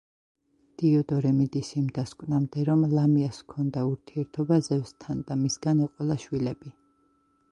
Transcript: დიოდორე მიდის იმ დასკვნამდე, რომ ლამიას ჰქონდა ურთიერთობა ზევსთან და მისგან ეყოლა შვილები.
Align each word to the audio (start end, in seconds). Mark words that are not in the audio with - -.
დიოდორე 0.81 1.33
მიდის 1.39 1.67
იმ 1.81 1.89
დასკვნამდე, 1.97 2.63
რომ 2.69 2.81
ლამიას 2.93 3.43
ჰქონდა 3.43 3.83
ურთიერთობა 3.91 4.59
ზევსთან 4.69 5.23
და 5.31 5.39
მისგან 5.45 5.85
ეყოლა 5.89 6.19
შვილები. 6.27 6.75